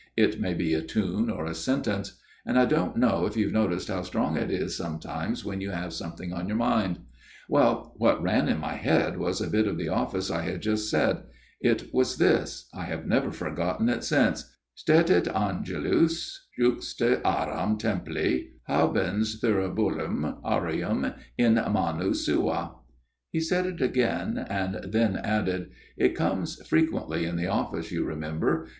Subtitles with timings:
[0.17, 2.17] It may be a tune or a sentence.
[2.43, 5.93] And I don't know if you've noticed how strong it is sometimes when you have
[5.93, 6.97] something on your mind."
[7.47, 10.41] Well, what ran in my head was a bit of the FATHER JENKS' TALE 161
[10.41, 11.33] Office I had just said.
[11.61, 19.39] It was this I have never forgotten it since Stetit Angelus juxta aram templi habens
[19.39, 22.71] thuribulum aureum in manu sua."
[23.29, 25.69] He said it again; and then added:"
[26.05, 28.67] It comes frequently in the Office, you remem ber.